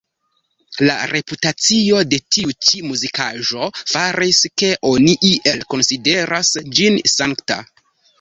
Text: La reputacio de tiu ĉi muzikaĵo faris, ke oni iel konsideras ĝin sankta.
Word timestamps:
La 0.89 0.93
reputacio 1.09 1.99
de 2.13 2.17
tiu 2.35 2.53
ĉi 2.67 2.81
muzikaĵo 2.91 3.67
faris, 3.91 4.39
ke 4.63 4.71
oni 4.93 5.13
iel 5.33 5.61
konsideras 5.75 6.51
ĝin 6.79 6.99
sankta. 7.17 7.59